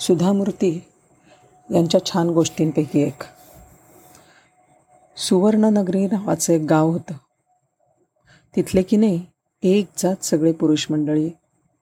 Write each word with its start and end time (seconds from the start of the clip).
सुधामूर्ती 0.00 0.84
यांच्या 1.70 2.04
छान 2.06 2.28
गोष्टींपैकी 2.28 3.00
एक. 3.00 3.22
सुवर्णनगरी 5.16 6.06
नावाचं 6.06 6.52
एक 6.52 6.66
गाव 6.70 6.90
होतं. 6.90 7.14
तिथले 8.56 8.82
की 8.82 8.96
नाही 8.96 9.26
एक 9.62 9.86
जात 9.98 10.24
सगळे 10.24 10.52
पुरुष 10.52 10.86
मंडळी 10.90 11.30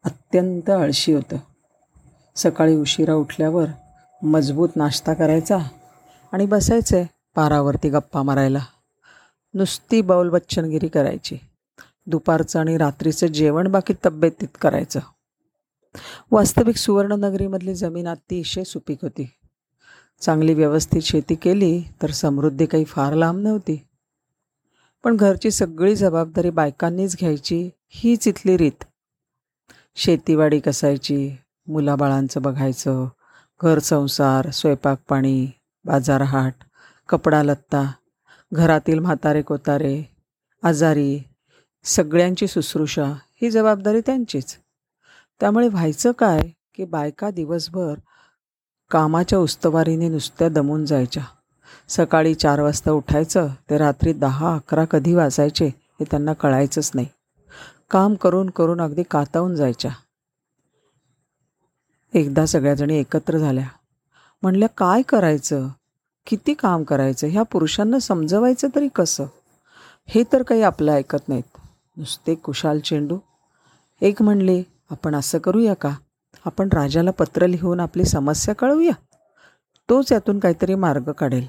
अत्यंत 0.05 0.71
आळशी 0.71 1.13
होतं. 1.13 1.37
सकाळी 2.37 2.77
उशिरा 2.77 3.15
उठल्यावर 3.15 3.67
मजबूत 4.23 4.69
नाश्ता 4.77 5.15
करायचा 5.15 5.59
आणि 6.33 6.47
बसायचे 6.47 7.07
पारावरती 7.35 7.89
गप्पा 7.89 8.23
मारायला. 8.23 8.65
नुसती 9.55 10.03
बाऊल 10.03 10.31
बच्चनगिरी 10.31 10.89
करायची. 10.89 11.39
दुपारचं 12.07 12.61
आणि 12.61 12.77
रात्रीचं 12.77 13.27
जेवण 13.27 13.69
बाकी 13.69 13.95
तब्येतीत 14.07 14.59
करायचं. 14.61 15.01
वास्तविक 16.31 16.77
सुवर्णनगरीमधली 16.77 17.75
जमीन 17.75 18.09
अतिशय 18.09 18.65
सुपीक 18.65 18.99
होती. 19.03 19.31
चांगली 20.21 20.55
व्यवस्थित 20.55 21.03
शेती 21.03 21.35
केली 21.35 21.83
तर 22.03 22.11
समृद्धी 22.11 22.67
काही 22.67 22.85
फार 22.85 23.15
लांब 23.15 23.41
नव्हती. 23.41 23.87
पण 25.05 25.17
घरची 25.17 25.51
सगळी 25.51 25.97
जबाबदारी 25.97 26.51
बायकांनीच 26.51 27.17
घ्यायची 27.17 27.71
हीच 27.89 28.29
इथली 28.29 28.57
रीत. 28.57 28.85
शेतीवाडी 29.97 30.61
कसायची 30.61 31.37
मुलाबाळांचं 31.67 32.43
बघायचं 32.43 33.09
घर 33.63 33.79
संसार 33.79 34.51
स्वयंपाक 34.51 34.99
पाणी 35.09 35.51
बाजारहाट 35.85 36.55
कपडा 37.09 37.43
लत्ता 37.43 37.93
घरातील 38.53 38.99
म्हातारे 38.99 39.43
कोतारे 39.43 40.03
आजारी 40.63 41.23
सगळ्यांची 41.85 42.49
शुश्रूषा 42.49 43.05
ही 43.43 43.51
जबाबदारी 43.51 44.01
त्यांचीच. 44.01 44.57
त्यामुळे 45.41 45.69
व्हायचं 45.69 46.13
काय 46.13 46.41
की 46.75 46.85
बायका 46.85 47.31
दिवसभर 47.31 47.95
कामाच्या 48.91 49.39
उस्तवारीने 49.39 50.09
नुसत्या 50.09 50.49
दमून 50.49 50.87
जायच्या. 50.87 51.25
सकाळी 51.89 52.35
चार 52.35 52.61
वाजता 52.61 52.91
उठायचं 52.91 53.49
ते 53.71 53.79
रात्री 53.79 54.13
दहा 54.13 54.55
अकरा 54.55 54.85
कधी 54.85 55.15
वाजायचे 55.15 55.67
हे 55.67 56.05
त्यांना 56.05 56.33
कळायचंच 56.33 56.91
नाही. 56.95 57.07
काम 57.91 58.15
करून 58.15 58.51
करून 58.51 58.81
अगदी 58.81 59.03
कातावून 59.03 59.55
जायच्या. 59.55 59.91
एकदा 62.15 62.47
सगळ्याजणी 62.47 62.99
एकत्र 62.99 63.39
झाल्या. 63.39 63.69
म्हणल्या 64.43 64.69
काय 64.69 65.03
करायचं? 65.03 65.69
किती 66.27 66.55
काम 66.55 66.83
करायचं? 66.83 67.27
ह्या 67.27 67.43
पुरुषांना 67.43 67.99
समजवायचं 67.99 68.69
तरी 68.75 68.89
कसं? 68.89 69.25
हे 70.07 70.23
तर 70.33 70.43
काही 70.43 70.63
आपलं 70.63 70.93
ऐकत 70.93 71.29
नाहीत. 71.29 71.59
नुसते 71.97 72.35
कुशाल 72.35 72.79
चेंडू. 72.79 73.19
एक 74.01 74.23
म्हणले 74.23 74.63
आपण 74.91 75.15
असं 75.15 75.39
करूया 75.39 75.75
का? 75.75 75.97
आपण 76.45 76.69
राजाला 76.73 77.11
पत्र 77.11 77.47
लिहून 77.47 77.81
आपली 77.81 78.05
समस्या 78.05 78.55
कळवूया. 78.55 78.93
तोच 79.89 80.13
यातून 80.13 80.39
काहीतरी 80.39 80.75
मार्ग 80.75 81.13
काढेल. 81.13 81.47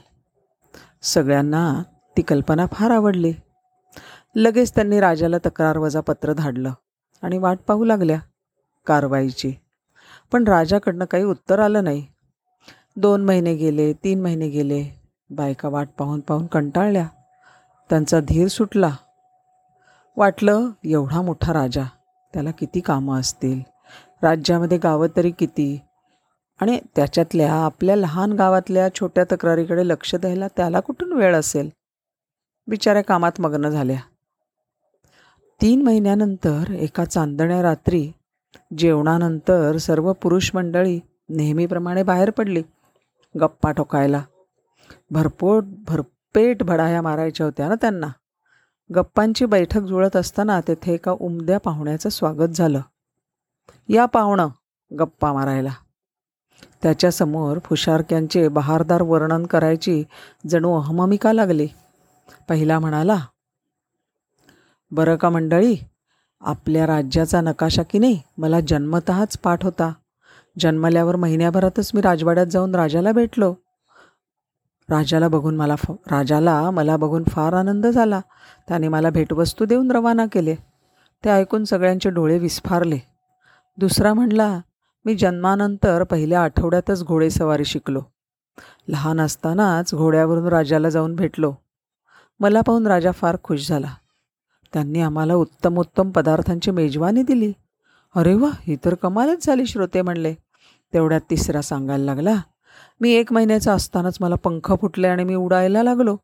सगळ्यांना 1.01 1.83
ती 2.17 2.21
कल्पना 2.21 2.65
फार 2.71 2.91
आवडली. 2.91 3.33
लगेच 4.35 4.75
त्यांनी 4.75 4.99
राजाला 4.99 5.37
तक्रार 5.37 5.77
वजा 5.77 5.99
पत्र 5.99 6.33
धाडलं 6.33 6.73
आणि 7.21 7.37
वाट 7.37 7.59
पाहू 7.67 7.85
लागल्या 7.85 8.19
कारवाईची. 8.87 9.53
पण 10.31 10.43
राजाकडनं 10.43 11.05
काही 11.05 11.23
उत्तर 11.23 11.59
आलं 11.59 11.83
नाही. 11.83 12.07
दोन 12.95 13.25
महिने 13.25 13.55
गेले 13.55 13.93
तीन 13.93 14.21
महिने 14.21 14.49
गेले. 14.49 15.01
बायका 15.29 15.69
वाट 15.69 15.89
पाहून 15.99 16.19
पाहून 16.19 16.45
कंटाळल्या. 16.45 17.07
त्यांचा 17.89 18.19
धीर 18.19 18.47
सुटला. 18.47 18.95
वाटलं 20.17 20.69
एवढा 20.83 21.21
मोठा 21.21 21.53
राजा 21.53 21.83
त्याला 22.33 22.51
किती 22.51 22.79
कामं 22.79 23.19
असतील? 23.19 23.59
राज्यामध्ये 24.23 24.77
गावं 24.77 25.07
तरी 25.17 25.31
किती? 25.31 25.79
आणि 26.61 26.79
त्याच्यातल्या 26.95 27.53
आपल्या 27.53 27.95
लहान 27.95 28.33
गावातल्या 28.33 28.93
छोट्या 28.95 29.23
तक्रारीकडे 29.23 29.87
लक्ष 29.87 30.15
द्यायला 30.15 30.47
त्याला 30.47 30.79
कुठून 30.79 31.13
वेळ 31.13 31.35
असेल? 31.35 31.69
बिचाऱ्या 32.67 33.01
कामात 33.01 33.31
मग्न 33.39 33.69
झाल्या. 33.69 33.99
तीन 35.61 35.81
महिन्यानंतर 35.81 36.71
एका 36.71 37.05
चांदण्या 37.05 37.61
रात्री 37.61 38.11
जेवणानंतर 38.77 39.77
सर्व 39.77 40.13
पुरुष 40.13 40.51
मंडळी 40.53 40.99
नेहमीप्रमाणे 41.29 42.03
बाहेर 42.03 42.29
पडली. 42.29 42.63
गप्पा 43.41 43.71
ठोकायला. 43.71 44.23
भरपूर 45.11 45.63
भरपेट 45.63 46.63
भडाया 46.63 47.01
मारायच्या 47.01 47.45
होत्या 47.45 47.67
ना 47.69 47.75
त्यांना. 47.75 48.07
गप्पांची 48.95 49.45
बैठक 49.45 49.81
जुळत 49.81 50.15
असताना 50.15 50.61
तेथे 50.61 50.93
एका 50.93 51.11
उमद्या 51.11 51.59
पाहुण्याचं 51.59 52.09
स्वागत 52.09 52.49
झालं. 52.49 52.81
या 53.89 54.05
पाहुणं 54.05 54.47
गप्पा 54.99 55.33
मारायला. 55.33 55.69
त्याच्यासमोर 56.83 57.57
फुशारक्यांचे 57.65 58.47
बहारदार 58.47 59.01
वर्णन 59.01 59.45
करायची 59.45 60.03
जणू 60.47 60.79
अहममिका 60.79 61.33
लागली. 61.33 61.67
पहिला 62.49 62.79
म्हणाला 62.79 63.17
बरं 64.91 65.15
का 65.15 65.29
मंडळी 65.29 65.75
आपल्या 66.41 66.87
राज्याचा 66.87 67.41
नकाशा 67.41 67.83
की 67.83 67.99
नाही? 67.99 68.21
मला 68.37 68.59
जन्मतःच 68.59 69.37
पाठ 69.37 69.63
होता. 69.63 69.93
जन्मल्यावर 70.59 71.15
महिन्याभरातच 71.15 71.91
मी 71.93 72.01
राजवाड्यात 72.01 72.47
जाऊन 72.47 72.75
राजाला 72.75 73.11
भेटलो. 73.11 73.55
राजाला 74.89 75.27
बघून 75.27 75.55
मला 75.55 75.75
फ 75.75 75.91
राजाला 76.11 76.71
मला 76.71 76.97
बघून 76.97 77.23
फार 77.23 77.53
आनंद 77.53 77.87
झाला. 77.87 78.21
त्याने 78.67 78.87
मला 78.87 79.09
भेटवस्तू 79.09 79.65
देऊन 79.65 79.91
रवाना 79.91 80.25
केले. 80.31 80.55
ते 81.25 81.29
ऐकून 81.29 81.63
सगळ्यांचे 81.63 82.09
डोळे 82.09 82.37
विस्फारले. 82.39 82.99
दुसरा 83.77 84.13
म्हणला 84.13 84.59
मी 85.05 85.15
जन्मानंतर 85.15 86.03
पहिल्या 86.03 86.43
आठवड्यातच 86.43 87.03
घोडेसवारी 87.03 87.65
शिकलो. 87.65 88.01
लहान 88.87 89.21
असतानाच 89.21 89.95
घोड्यावरून 89.95 90.47
राजाला 90.47 90.89
जाऊन 90.89 91.15
भेटलो. 91.15 91.53
मला 92.39 92.61
पाहून 92.61 92.87
राजा 92.87 93.11
फार 93.11 93.37
खुश 93.43 93.67
झाला. 93.69 93.93
त्यांनी 94.73 95.01
आम्हाला 95.01 95.35
उत्तम 95.35 95.77
उत्तम 95.77 96.11
पदार्थांची 96.11 96.71
मेजवानी 96.71 97.23
दिली. 97.23 97.53
अरे 98.15 98.35
वा 98.35 98.49
ही 98.61 98.77
तर 98.85 98.93
कमालच 98.93 99.45
झाली 99.45 99.65
श्रोते 99.65 100.01
म्हणले. 100.01 100.33
तेवढ्यात 100.93 101.21
तिसरा 101.29 101.61
सांगायला 101.61 102.05
लागला 102.05 102.35
मी 103.01 103.11
एक 103.11 103.33
महिन्याचा 103.33 103.73
असतानाच 103.73 104.17
मला 104.21 104.35
पंख 104.35 104.73
फुटले 104.81 105.07
आणि 105.07 105.23
मी 105.23 105.35
उडायला 105.35 105.83
लागलो. 105.83 106.17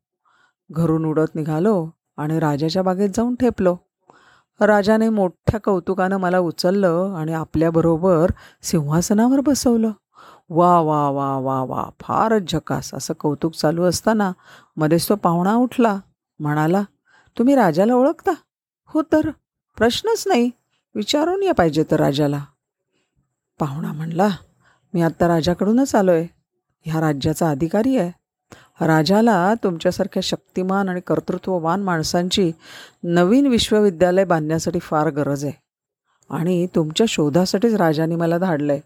घरून 0.72 1.06
उडत 1.06 1.36
निघालो 1.36 1.90
आणि 2.18 2.40
राजाच्या 2.40 2.84
बागेत 2.84 3.10
जाऊन 3.10 3.36
ठेपलो. 3.36 3.76
राजाने 4.62 5.10
मोठ्या 5.10 5.60
कौतुकानं 5.60 6.18
मला 6.18 6.40
उचललं 6.40 7.16
आणि 7.18 7.34
आपल्याबरोबर 7.34 8.32
सिंहासनावर 8.64 9.40
बसवलं. 9.40 9.92
वा 10.50 10.80
वा 10.80 11.10
वा 11.10 11.38
वा 11.38 11.64
वा 11.64 11.90
फारच 12.00 12.52
झकास 12.52 12.94
असं 12.94 13.14
कौतुक 13.14 13.54
चालू 13.54 13.84
असताना 13.84 14.32
मध्येच 14.78 15.10
तो 15.10 15.16
पाहुणा 15.16 15.56
उठला. 15.56 16.00
म्हणाला 16.40 16.84
तुम्ही 17.38 17.56
राजाला 17.56 17.94
ओळखता? 17.94 18.32
हो 18.86 19.02
तर. 19.02 19.30
प्रश्नच 19.78 20.24
नाही. 20.28 20.52
विचारून 20.96 21.44
या 21.44 21.54
पाहिजे 21.54 21.84
तर 21.92 22.00
राजाला. 22.00 22.44
पाहुणा 23.60 23.94
म्हणला 23.94 24.28
मी 24.94 25.02
आत्ता 25.02 25.28
राजाकडूनच 25.28 25.96
आलो 25.96 26.12
आहे 26.12 26.28
ह्या 26.85 27.01
राज्याचा 27.01 27.50
अधिकारी 27.50 27.97
आहे. 27.97 28.12
राजाला 28.85 29.53
तुमच्यासारख्या 29.63 30.22
शक्तिमान 30.22 30.90
आणि 30.90 31.01
कर्तृत्ववान 31.07 31.84
माणसांची 31.84 32.51
नवीन 33.03 33.47
विश्वविद्यालय 33.47 34.25
बांधण्यासाठी 34.25 34.79
फार 34.79 35.09
गरज 35.09 35.45
आहे. 35.45 35.53
आणि 36.29 36.68
तुमच्या 36.75 37.06
शोधासाठीच 37.09 37.74
राजाने 37.74 38.16
मला 38.16 38.38
धाडलं 38.38 38.74
आहे 38.74 38.81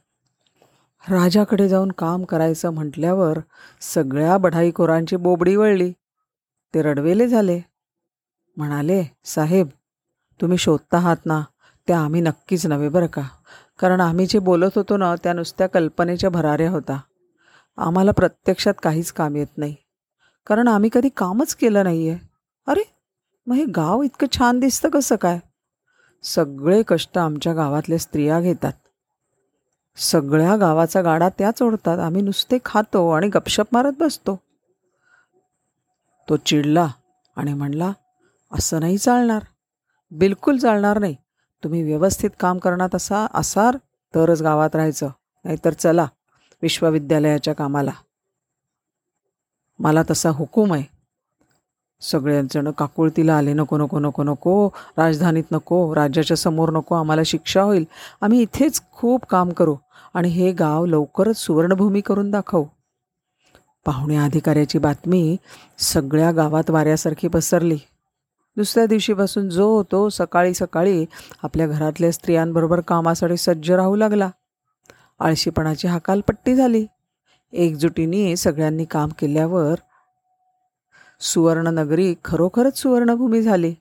राजाकडे 1.14 1.68
जाऊन 1.70 1.92
काम 1.92 2.24
करायचं 2.24 2.70
म्हटल्यावर 2.70 3.40
सगळ्या 3.82 4.38
बढाईखोरांची 4.38 5.16
बोबडी 5.16 5.56
वळली. 5.56 5.92
ते 6.74 6.82
रडवेले 6.82 7.28
झाले. 7.28 7.62
म्हणाले 8.58 9.04
साहेब 9.26 9.68
तुम्ही 10.42 10.58
शोधता 10.58 10.98
आहात 10.98 11.26
ना 11.26 11.42
त्या 11.88 12.00
आम्ही 12.00 12.22
नक्कीच 12.22 12.66
नव्हे 12.68 12.90
बरं 12.90 13.06
का? 13.06 13.22
कारण 13.80 14.02
आम्ही 14.02 14.26
जे 14.26 14.40
बोलत 14.40 14.76
होतो 14.76 14.98
ना 14.98 15.16
त्या 15.16 15.34
नुसत्या 15.34 15.68
कल्पनेच्या 15.68 16.30
भराऱ्या 16.30 16.70
होता. 16.72 17.00
आम्हाला 17.80 18.12
प्रत्यक्षात 18.12 18.74
काहीच 18.84 19.12
काम 19.12 19.36
येत 19.36 19.58
नाही. 19.58 19.76
कारण 20.48 20.68
आम्ही 20.68 20.90
कधी 20.94 21.10
कामच 21.10 21.56
केलं 21.56 21.84
नाही 21.84 22.10
आहे 22.10 22.20
अरे 22.68 22.84
मग 23.48 23.56
हे 23.56 23.66
गाव 23.66 24.02
इतकं 24.02 24.28
छान 24.38 24.60
दिसतं 24.60 24.90
कसं 24.90 25.16
काय? 25.16 25.40
सगळे 26.24 26.84
कष्ट 26.88 27.18
आमच्या 27.18 27.54
गावातल्या 27.54 27.98
स्त्रिया 27.98 28.42
घेतात. 28.42 28.74
सगळ्या 29.98 30.56
गावाचा 30.56 31.02
गाडा 31.02 31.30
त्याच 31.30 31.62
ओढतात 31.62 32.00
आम्ही 32.00 32.22
नुसते 32.22 32.58
खातो 32.66 33.10
आणि 33.10 33.28
गपशप 33.28 33.68
मारत 33.72 33.94
बसतो. 34.00 34.40
तो 36.30 36.38
चिडला 36.38 36.88
आणि 37.36 37.54
म्हणला 37.54 37.92
असं 38.54 38.80
नाही 38.80 38.98
चालणार. 38.98 39.44
बिलकुल 40.12 40.58
चालणार 40.58 41.00
नाही. 41.00 41.16
तुम्ही 41.64 41.84
व्यवस्थित 41.84 42.30
काम 42.40 42.58
करणार 42.58 42.96
असा 42.96 43.28
असार 43.34 43.78
तरच 44.16 44.42
गावात 44.42 44.76
राहायचं. 44.76 45.10
नाहीतर 45.46 45.74
चला 45.74 46.08
विश्वविद्यालयाच्या 46.62 47.54
कामाला. 47.54 47.92
मला 49.80 50.04
तसा 50.12 50.30
हुकूम 50.30 50.74
आहे. 50.74 50.84
सगळेजण 52.02 52.72
काकुळतीला 52.72 53.38
आले 53.38 53.54
नको 53.54 53.78
नको 53.78 54.00
नको 54.00 54.24
नको 54.24 54.70
राजधानीत 54.98 55.44
नको 55.52 55.96
राज्याच्या 55.96 56.38
समोर 56.38 56.70
नको 56.70 56.96
आम्हाला 56.96 57.22
शिक्षा 57.26 57.62
होईल. 57.62 57.86
आम्ही 58.22 58.42
इथेच 58.42 58.82
खूप 58.92 59.26
काम 59.26 59.50
करू 59.50 59.76
आणि 60.14 60.30
हे 60.30 60.52
गाव 60.52 60.86
लवकरच 60.86 61.38
सुवर्णभूमी 61.38 62.02
करून 62.02 62.32
दाखवू. 62.32 62.66
पाहुण्या 63.86 64.24
अधिकाऱ्याची 64.24 64.78
बातमी 64.78 65.38
सगळ्या 65.78 66.32
गावात 66.32 66.70
वाऱ्यासारखी 66.70 67.28
पसरली. 67.28 67.78
दुसऱ्या 68.58 68.86
दिवशीपासून 68.86 69.50
जो 69.50 69.84
तो 69.84 70.10
सकाळी 70.10 70.54
सकाळी 70.54 71.06
आपल्या 71.44 71.68
घरातल्या 71.68 72.12
स्त्रियांबरोबर 72.12 72.82
कामासाठी 72.82 73.38
सज्ज 73.38 73.72
राहू 73.72 73.96
लागला. 73.96 74.30
आळशीपणाची 75.20 75.88
हकालपट्टी 75.88 76.56
झाली. 76.56 76.86
एकजुटीने 77.52 78.36
सगळ्यांनी 78.36 78.86
काम 78.86 79.10
केल्यावर 79.10 79.76
सुवर्णनगरी 81.20 82.16
खरोखरच 82.26 82.78
सुवर्णभूमी 82.78 83.42
झाली. 83.42 83.76